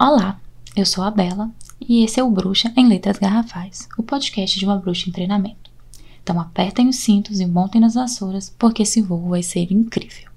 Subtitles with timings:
[0.00, 0.40] Olá,
[0.76, 1.50] eu sou a Bela
[1.80, 5.72] e esse é o Bruxa em Letras Garrafais, o podcast de uma bruxa em treinamento.
[6.22, 10.30] Então apertem os cintos e montem nas vassouras, porque esse voo vai ser incrível.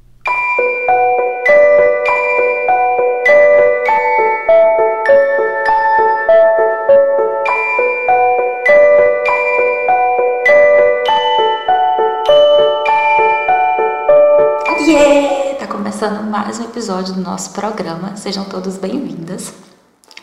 [16.02, 18.16] Começando mais um episódio do nosso programa.
[18.16, 19.54] Sejam todos bem-vindas.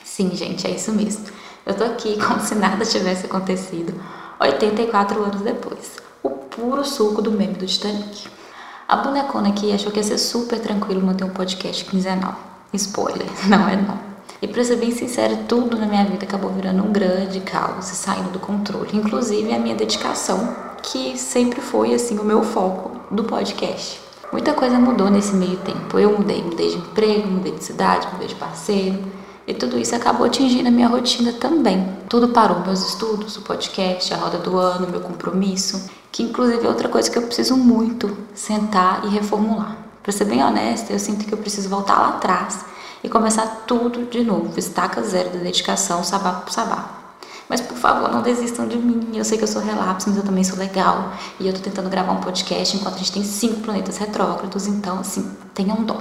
[0.02, 1.26] Sim, gente, é isso mesmo.
[1.64, 3.94] Eu tô aqui como se nada tivesse acontecido
[4.40, 5.98] 84 anos depois.
[6.20, 8.26] O puro suco do meme do Titanic.
[8.88, 12.34] A bonecona aqui achou que ia ser super tranquilo manter um podcast quinzenal.
[12.72, 14.00] Spoiler, não é não.
[14.42, 17.94] E pra ser bem sincero, tudo na minha vida acabou virando um grande caos e
[17.94, 18.96] saindo do controle.
[18.96, 24.07] Inclusive a minha dedicação, que sempre foi assim o meu foco do podcast.
[24.30, 25.98] Muita coisa mudou nesse meio tempo.
[25.98, 28.98] Eu mudei, mudei de emprego, mudei de cidade, mudei de parceiro.
[29.46, 31.88] E tudo isso acabou atingindo a minha rotina também.
[32.08, 36.68] Tudo parou, meus estudos, o podcast, a roda do ano, meu compromisso, que inclusive é
[36.68, 39.74] outra coisa que eu preciso muito sentar e reformular.
[40.02, 42.64] Para ser bem honesta, eu sinto que eu preciso voltar lá atrás
[43.02, 46.97] e começar tudo de novo, estaca zero da dedicação, sabá por sabá.
[47.48, 49.10] Mas por favor, não desistam de mim.
[49.14, 51.12] Eu sei que eu sou relapso, mas eu também sou legal.
[51.40, 55.00] E eu tô tentando gravar um podcast enquanto a gente tem cinco planetas retrógrados, então
[55.00, 55.96] assim, tenham dó.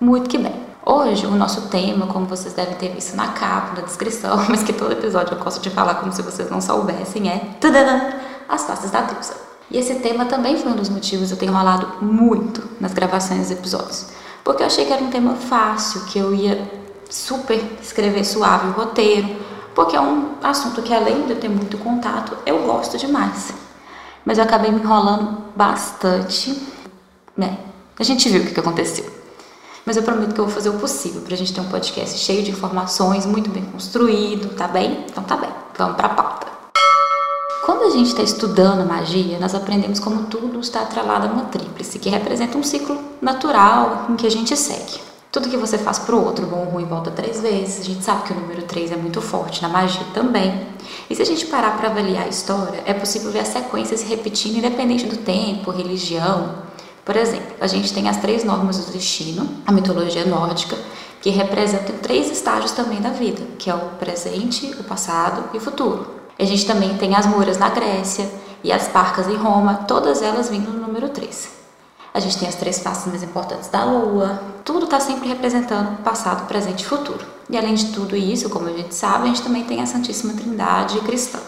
[0.00, 0.54] Muito que bem.
[0.84, 4.72] Hoje, o nosso tema, como vocês devem ter visto na capa, na descrição, mas que
[4.72, 8.12] todo episódio eu gosto de falar como se vocês não soubessem, é tadã,
[8.48, 9.34] as faces da deusa.
[9.68, 13.50] E esse tema também foi um dos motivos eu tenho rolado muito nas gravações dos
[13.50, 14.06] episódios.
[14.44, 16.70] Porque eu achei que era um tema fácil, que eu ia
[17.10, 19.28] super escrever suave o roteiro,
[19.76, 23.52] porque é um assunto que além de eu ter muito contato, eu gosto demais.
[24.24, 26.58] Mas eu acabei me enrolando bastante,
[27.36, 27.58] né?
[27.98, 29.04] A gente viu o que aconteceu.
[29.84, 32.42] Mas eu prometo que eu vou fazer o possível pra gente ter um podcast cheio
[32.42, 35.04] de informações, muito bem construído, tá bem?
[35.10, 36.46] Então tá bem, vamos pra pauta.
[37.66, 41.98] Quando a gente está estudando magia, nós aprendemos como tudo está atrelado a uma tríplice,
[41.98, 45.05] que representa um ciclo natural em que a gente segue.
[45.36, 47.82] Tudo que você faz pro outro, bom ou ruim, volta três vezes.
[47.82, 50.66] A gente sabe que o número 3 é muito forte na magia também.
[51.10, 54.06] E se a gente parar para avaliar a história, é possível ver a sequência se
[54.06, 56.54] repetindo independente do tempo, religião.
[57.04, 60.74] Por exemplo, a gente tem as três normas do destino, a mitologia nórdica,
[61.20, 65.60] que representam três estágios também da vida, que é o presente, o passado e o
[65.60, 66.06] futuro.
[66.38, 68.26] A gente também tem as muras na Grécia
[68.64, 71.65] e as parcas em Roma, todas elas vindo no número 3.
[72.16, 74.40] A gente tem as três faces mais importantes da Lua.
[74.64, 77.22] Tudo está sempre representando passado, presente e futuro.
[77.50, 80.32] E além de tudo isso, como a gente sabe, a gente também tem a Santíssima
[80.32, 81.38] Trindade cristã.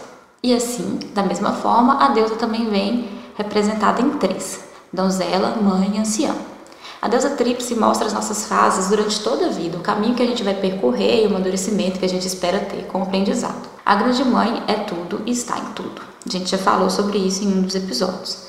[0.43, 4.59] E assim, da mesma forma, a deusa também vem representada em três:
[4.93, 6.35] donzela, mãe e anciã.
[7.01, 10.27] A deusa tríplice mostra as nossas fases durante toda a vida, o caminho que a
[10.27, 13.67] gente vai percorrer e o amadurecimento que a gente espera ter com o aprendizado.
[13.83, 15.99] A grande mãe é tudo e está em tudo.
[16.23, 18.48] A gente já falou sobre isso em um dos episódios.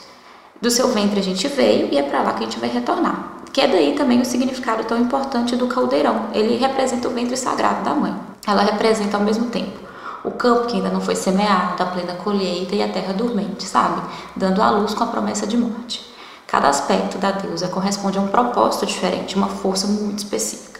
[0.60, 3.36] Do seu ventre a gente veio e é para lá que a gente vai retornar.
[3.50, 6.26] Que é daí também o significado tão importante do caldeirão.
[6.34, 8.14] Ele representa o ventre sagrado da mãe.
[8.46, 9.80] Ela representa ao mesmo tempo
[10.22, 14.02] o campo que ainda não foi semeado, a plena colheita e a terra dormente, sabe?
[14.36, 16.06] Dando à luz com a promessa de morte.
[16.46, 20.78] Cada aspecto da deusa corresponde a um propósito diferente, uma força muito específica.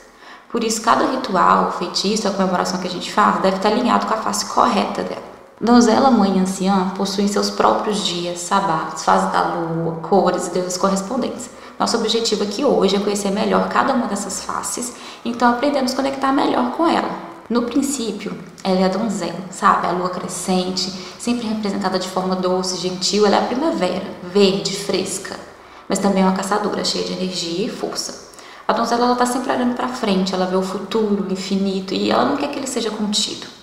[0.50, 4.12] Por isso, cada ritual, feitiço, a comemoração que a gente faz deve estar alinhado com
[4.12, 5.29] a face correta dela.
[5.62, 11.50] Donzela, mãe anciã possuem seus próprios dias, sabatos, fases da lua, cores e deuses correspondentes.
[11.78, 16.32] Nosso objetivo aqui hoje é conhecer melhor cada uma dessas faces, então aprendemos a conectar
[16.32, 17.10] melhor com ela.
[17.46, 18.32] No princípio,
[18.64, 19.86] ela é a donzela, sabe?
[19.86, 23.26] A lua crescente, sempre representada de forma doce, gentil.
[23.26, 25.38] Ela é a primavera, verde, fresca,
[25.86, 28.30] mas também é uma caçadora, cheia de energia e força.
[28.66, 32.24] A donzela está sempre olhando para frente, ela vê o futuro, o infinito, e ela
[32.24, 33.59] não quer que ele seja contido.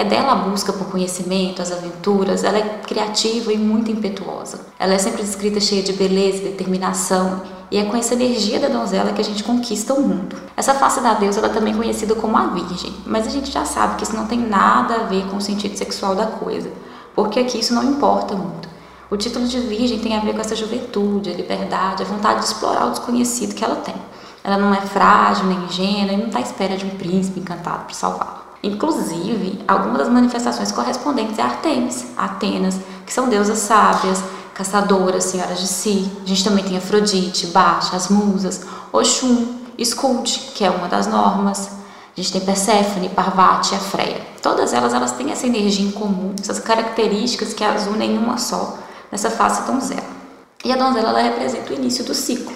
[0.00, 4.60] É dela a busca por conhecimento, as aventuras, ela é criativa e muito impetuosa.
[4.78, 8.68] Ela é sempre descrita cheia de beleza e determinação, e é com essa energia da
[8.68, 10.36] donzela que a gente conquista o mundo.
[10.56, 13.66] Essa face da deusa ela é também conhecida como a Virgem, mas a gente já
[13.66, 16.70] sabe que isso não tem nada a ver com o sentido sexual da coisa,
[17.14, 18.70] porque aqui isso não importa muito.
[19.10, 22.46] O título de Virgem tem a ver com essa juventude, a liberdade, a vontade de
[22.46, 23.96] explorar o desconhecido que ela tem.
[24.42, 27.84] Ela não é frágil nem ingênua e não está à espera de um príncipe encantado
[27.84, 28.39] para salvá-la.
[28.62, 32.76] Inclusive, algumas das manifestações correspondentes a Artemis, Atenas,
[33.06, 34.22] que são deusas sábias,
[34.54, 36.10] caçadoras, senhoras de si.
[36.22, 41.70] A gente também tem Afrodite, Baixa, as musas, Oxum, Skuld, que é uma das normas.
[42.14, 44.20] A gente tem Perséfone, Parvati a Freia.
[44.42, 48.36] Todas elas, elas têm essa energia em comum, essas características que as unem em uma
[48.36, 48.76] só,
[49.10, 50.20] nessa face donzela.
[50.62, 52.52] E a donzela, ela representa o início do ciclo.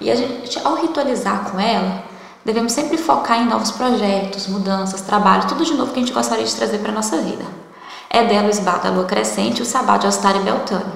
[0.00, 2.04] E a gente, ao ritualizar com ela,
[2.46, 6.44] devemos sempre focar em novos projetos, mudanças, trabalho, tudo de novo que a gente gostaria
[6.44, 7.44] de trazer para a nossa vida.
[8.08, 10.92] É dela o esbar da lua crescente o sabá de Alstar e Beltane,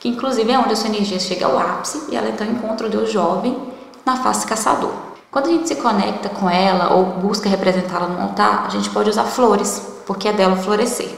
[0.00, 2.90] que inclusive é onde a sua energia chega ao ápice e ela então encontra o
[2.90, 3.56] Deus jovem
[4.04, 4.90] na face caçador.
[5.30, 9.08] Quando a gente se conecta com ela ou busca representá-la no altar, a gente pode
[9.08, 11.10] usar flores, porque é dela florescer.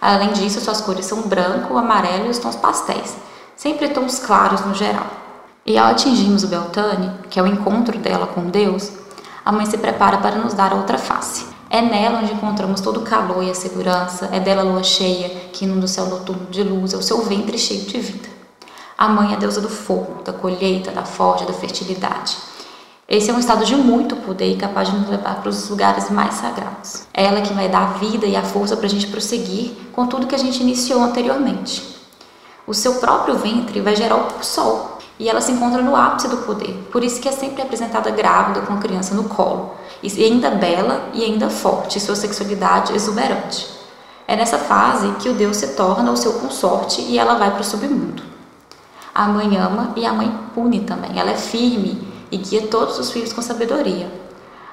[0.00, 3.16] Além disso, suas cores são branco, amarelo e os tons pastéis,
[3.56, 5.06] sempre tons claros no geral.
[5.66, 8.92] E ao atingirmos o Beltane, que é o encontro dela com Deus,
[9.44, 11.46] a mãe se prepara para nos dar outra face.
[11.68, 15.28] É nela onde encontramos todo o calor e a segurança, é dela a lua cheia
[15.52, 18.28] que inunda o céu noturno de luz, é o seu ventre cheio de vida.
[18.96, 22.36] A mãe é a deusa do fogo, da colheita, da forja, da fertilidade.
[23.06, 26.08] Esse é um estado de muito poder e capaz de nos levar para os lugares
[26.10, 27.02] mais sagrados.
[27.12, 30.06] É ela que vai dar a vida e a força para a gente prosseguir com
[30.06, 31.82] tudo que a gente iniciou anteriormente.
[32.66, 36.38] O seu próprio ventre vai gerar o sol e ela se encontra no ápice do
[36.38, 36.88] poder.
[36.90, 41.08] Por isso que é sempre apresentada grávida com a criança no colo, e ainda bela
[41.12, 43.66] e ainda forte, sua sexualidade exuberante.
[44.26, 47.60] É nessa fase que o Deus se torna o seu consorte e ela vai para
[47.60, 48.22] o submundo.
[49.14, 51.18] A mãe ama e a mãe pune também.
[51.18, 54.10] Ela é firme e guia todos os filhos com sabedoria.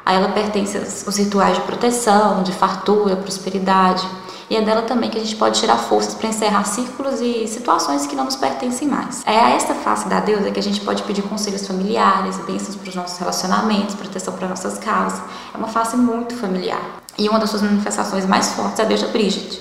[0.05, 4.07] A ela pertencem os rituais de proteção, de fartura, prosperidade.
[4.51, 8.05] E é dela também que a gente pode tirar forças para encerrar círculos e situações
[8.05, 9.23] que não nos pertencem mais.
[9.25, 12.89] É a esta face da deusa que a gente pode pedir conselhos familiares, bênçãos para
[12.89, 15.21] os nossos relacionamentos, proteção para nossas casas.
[15.53, 16.81] É uma face muito familiar.
[17.17, 19.57] E uma das suas manifestações mais fortes é a deusa Brígide,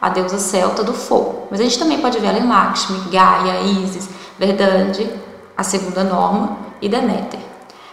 [0.00, 1.48] a deusa celta do fogo.
[1.50, 4.08] Mas a gente também pode ver ela em Lakshmi, Gaia, Isis,
[4.38, 5.10] Verdande,
[5.54, 7.38] a segunda norma, e Deméter.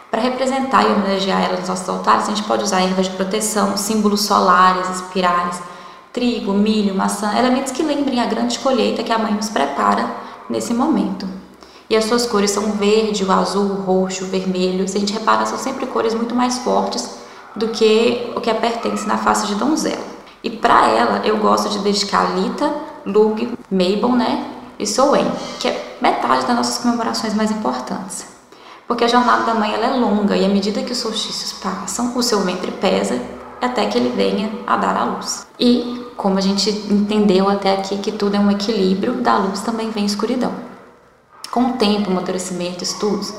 [0.09, 3.75] Para representar e homenagear ela nos nossos altares, a gente pode usar ervas de proteção,
[3.75, 5.62] símbolos solares, espirais,
[6.11, 10.09] trigo, milho, maçã, elementos que lembrem a grande colheita que a mãe nos prepara
[10.50, 11.27] nesse momento.
[11.89, 14.88] E as suas cores são o verde, o azul, o roxo, o vermelho.
[14.88, 17.17] Se a gente repara, são sempre cores muito mais fortes
[17.56, 20.03] do que o que pertence na face de donzela.
[20.44, 22.71] E para ela, eu gosto de dedicar Lita,
[23.06, 24.45] Lug, Mabel, né?
[24.77, 25.29] E Soen,
[25.59, 28.25] que é metade das nossas comemorações mais importantes.
[28.88, 32.13] Porque a jornada da mãe ela é longa e à medida que os solstícios passam,
[32.15, 33.19] o seu ventre pesa
[33.61, 35.45] até que ele venha a dar a luz.
[35.59, 39.89] E, como a gente entendeu até aqui que tudo é um equilíbrio, da luz também
[39.89, 40.51] vem escuridão.
[41.50, 43.33] Com o tempo, amadurecimento, estudos,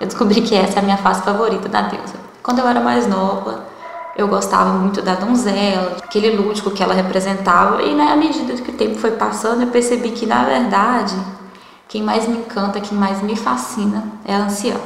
[0.00, 2.14] eu descobri que essa é a minha face favorita da deusa.
[2.42, 3.66] Quando eu era mais nova,
[4.16, 8.70] eu gostava muito da donzela, aquele lúdico que ela representava, e né, à medida que
[8.70, 11.14] o tempo foi passando, eu percebi que, na verdade,
[11.86, 14.76] quem mais me encanta, quem mais me fascina é a anciã,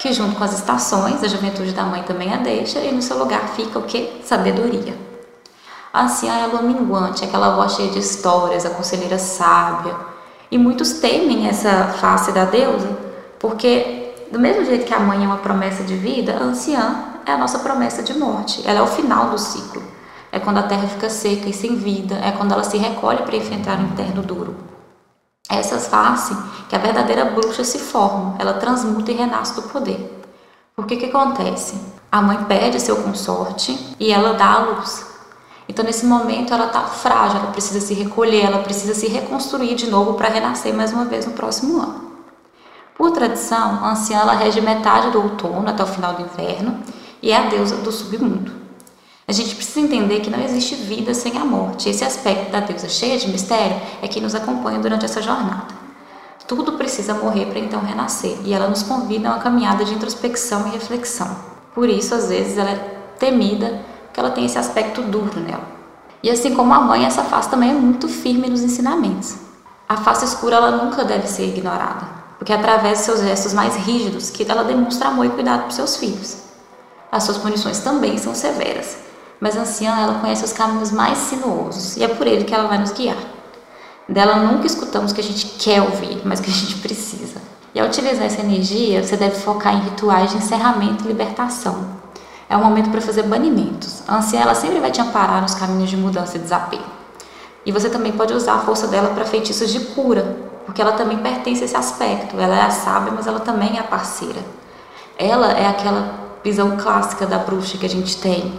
[0.00, 3.16] que junto com as estações, a juventude da mãe também a deixa, e no seu
[3.18, 4.20] lugar fica o que?
[4.24, 5.09] Sabedoria.
[5.92, 9.94] A anciã é a lua minguante, aquela voz cheia de histórias, a conselheira sábia.
[10.50, 12.96] E muitos temem essa face da deusa,
[13.38, 17.32] porque do mesmo jeito que a mãe é uma promessa de vida, a anciã é
[17.32, 18.62] a nossa promessa de morte.
[18.66, 19.82] Ela é o final do ciclo.
[20.32, 23.36] É quando a terra fica seca e sem vida, é quando ela se recolhe para
[23.36, 24.70] enfrentar o inferno duro
[25.50, 26.36] essas face
[26.68, 30.18] que a verdadeira bruxa se forma, ela transmuta e renasce do poder.
[30.76, 31.78] Porque que acontece?
[32.10, 35.09] A mãe pede seu consorte e ela dá a luz.
[35.68, 39.88] Então, nesse momento, ela está frágil, ela precisa se recolher, ela precisa se reconstruir de
[39.88, 42.10] novo para renascer mais uma vez no próximo ano.
[42.96, 46.80] Por tradição, a anciã ela rege metade do outono até o final do inverno
[47.22, 48.52] e é a deusa do submundo.
[49.26, 51.88] A gente precisa entender que não existe vida sem a morte.
[51.88, 55.68] Esse aspecto da deusa cheia de mistério é que nos acompanha durante essa jornada.
[56.48, 60.66] Tudo precisa morrer para então renascer, e ela nos convida a uma caminhada de introspecção
[60.66, 61.28] e reflexão.
[61.72, 63.80] Por isso, às vezes, ela é temida,
[64.10, 65.62] porque ela tem esse aspecto duro nela.
[66.20, 69.36] E assim como a mãe, essa face também é muito firme nos ensinamentos.
[69.88, 73.76] A face escura ela nunca deve ser ignorada, porque é através de seus gestos mais
[73.76, 76.38] rígidos que ela demonstra amor e cuidado para seus filhos.
[77.10, 78.98] As suas punições também são severas,
[79.40, 82.68] mas a anciã ela conhece os caminhos mais sinuosos e é por ele que ela
[82.68, 83.16] vai nos guiar.
[84.08, 87.40] Dela nunca escutamos o que a gente quer ouvir, mas o que a gente precisa.
[87.72, 91.99] E ao utilizar essa energia, você deve focar em rituais de encerramento e libertação.
[92.50, 94.02] É um momento para fazer banimentos.
[94.08, 96.82] A anciã ela sempre vai te amparar nos caminhos de mudança e desapego.
[97.64, 101.18] E você também pode usar a força dela para feitiços de cura, porque ela também
[101.18, 102.38] pertence a esse aspecto.
[102.40, 104.40] Ela é a sábia, mas ela também é a parceira.
[105.16, 108.58] Ela é aquela visão clássica da bruxa que a gente tem,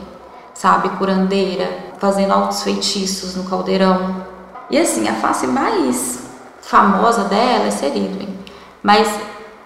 [0.53, 1.69] sabe, curandeira,
[2.00, 4.25] fazendo altos feitiços no caldeirão.
[4.69, 6.21] E assim, a face mais
[6.62, 8.39] famosa dela é Seridwen.
[8.81, 9.10] Mas,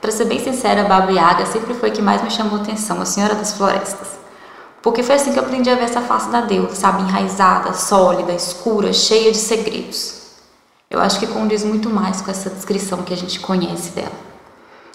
[0.06, 3.06] para ser bem sincera, Baba Yaga sempre foi a que mais me chamou atenção, a
[3.06, 4.10] Senhora das Florestas.
[4.80, 8.32] Porque foi assim que eu aprendi a ver essa face da deusa, sabe, enraizada, sólida,
[8.32, 10.22] escura, cheia de segredos.
[10.92, 14.12] Eu acho que condiz muito mais com essa descrição que a gente conhece dela.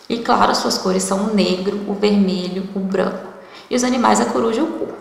[0.08, 3.26] E claro, as suas cores são o negro, o vermelho, o branco.
[3.68, 4.94] e os animais a coruja e o corpo.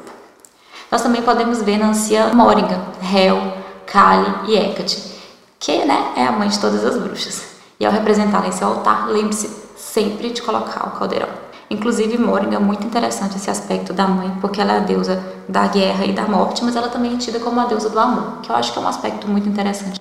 [0.91, 2.81] Nós também podemos ver na anciã Moringa,
[3.13, 3.53] Hel,
[3.85, 5.03] Kali e Hecate,
[5.59, 7.43] que né, é a mãe de todas as bruxas.
[7.79, 11.29] E ao representá-la em seu altar, lembre-se sempre de colocar o caldeirão.
[11.69, 15.67] Inclusive, Moringa é muito interessante esse aspecto da mãe, porque ela é a deusa da
[15.67, 18.51] guerra e da morte, mas ela também é tida como a deusa do amor, que
[18.51, 19.99] eu acho que é um aspecto muito interessante.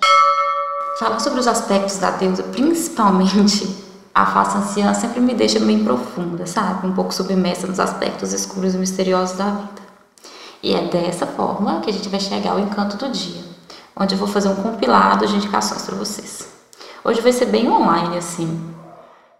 [0.99, 3.75] Falar sobre os aspectos da deusa, principalmente
[4.13, 6.87] a face anciã, sempre me deixa bem profunda, sabe?
[6.87, 9.81] Um pouco submersa nos aspectos escuros e misteriosos da vida.
[10.61, 13.43] E é dessa forma que a gente vai chegar ao encanto do dia,
[13.95, 16.47] onde eu vou fazer um compilado de indicações para vocês.
[17.03, 18.78] Hoje vai ser bem online, assim.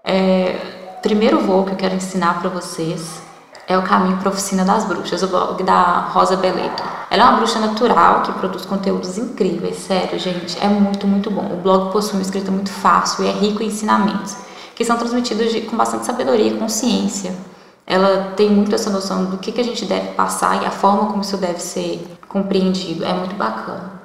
[0.03, 0.53] É,
[1.01, 3.21] primeiro voo que eu quero ensinar para vocês
[3.67, 6.81] é o Caminho para a Oficina das Bruxas, o blog da Rosa Beleto.
[7.11, 11.53] Ela é uma bruxa natural que produz conteúdos incríveis, sério, gente, é muito, muito bom.
[11.53, 14.35] O blog possui uma escrita muito fácil e é rico em ensinamentos,
[14.73, 17.35] que são transmitidos de, com bastante sabedoria e consciência.
[17.85, 21.07] Ela tem muito essa noção do que, que a gente deve passar e a forma
[21.07, 23.03] como isso deve ser compreendido.
[23.03, 23.99] É muito bacana.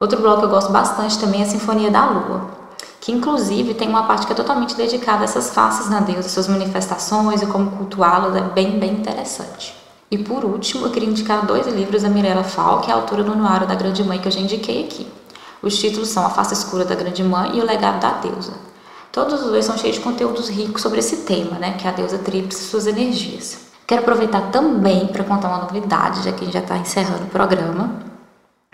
[0.00, 2.63] Outro blog que eu gosto bastante também é a Sinfonia da Lua
[3.04, 6.48] que inclusive tem uma parte que é totalmente dedicada a essas faces na deusa, suas
[6.48, 9.76] manifestações e como cultuá-las, é bem, bem interessante.
[10.10, 13.22] E por último, eu queria indicar dois livros da Mirella Fall, que é a autora
[13.22, 15.06] do Anuário da Grande Mãe, que eu já indiquei aqui.
[15.60, 18.54] Os títulos são A Face Escura da Grande Mãe e O Legado da Deusa.
[19.12, 21.92] Todos os dois são cheios de conteúdos ricos sobre esse tema, né, que é a
[21.92, 23.66] deusa tríplice e suas energias.
[23.86, 27.26] Quero aproveitar também para contar uma novidade, já que a gente já está encerrando o
[27.26, 27.96] programa,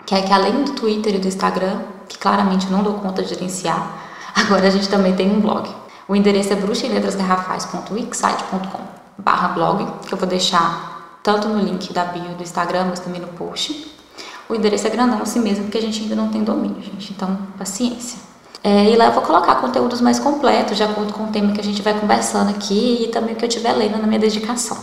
[0.05, 3.21] que é que além do Twitter e do Instagram, que claramente eu não dou conta
[3.21, 5.69] de gerenciar, Agora a gente também tem um blog.
[6.07, 12.35] O endereço é bruxaemletrasgarrafais.wixsite.com barra blog, que eu vou deixar tanto no link da bio
[12.35, 13.89] do Instagram, mas também no post.
[14.49, 17.13] O endereço é grandão assim mesmo, porque a gente ainda não tem domínio, gente.
[17.13, 18.19] Então, paciência.
[18.63, 21.61] É, e lá eu vou colocar conteúdos mais completos, de acordo com o tema que
[21.61, 24.77] a gente vai conversando aqui e também o que eu estiver lendo na minha dedicação.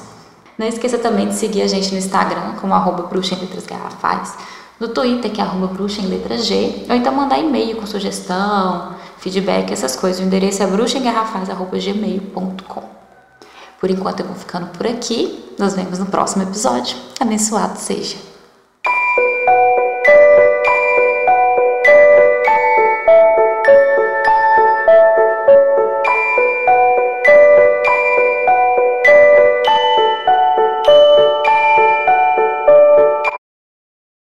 [0.57, 4.35] Não esqueça também de seguir a gente no Instagram, como arroba bruxa em letras garrafais,
[4.81, 9.73] no Twitter, que é arroba bruxa em G, ou então mandar e-mail com sugestão, feedback,
[9.73, 10.21] essas coisas.
[10.21, 12.83] O endereço é bruxaengarrafais.gmail.com
[13.81, 15.45] Por enquanto eu vou ficando por aqui.
[15.59, 16.97] Nos vemos no próximo episódio.
[17.21, 18.28] Abençoado seja!